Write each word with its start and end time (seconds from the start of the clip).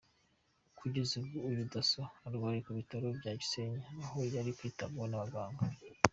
Kugeza 0.77 1.11
ubu 1.19 1.37
uyu 1.49 1.63
Dasso 1.71 2.03
arwariye 2.27 2.63
mu 2.67 2.73
bitaro 2.79 3.07
bya 3.19 3.31
Gisenyi 3.39 3.79
aho 4.05 4.19
ari 4.41 4.51
kwitabwaho 4.57 5.07
n’abaganga. 5.09 5.63